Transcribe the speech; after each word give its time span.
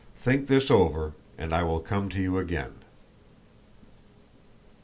Think 0.17 0.47
this 0.47 0.71
over 0.71 1.13
and 1.37 1.53
I 1.53 1.61
will 1.61 1.79
come 1.79 2.09
to 2.09 2.19
you 2.19 2.39
again." 2.39 2.71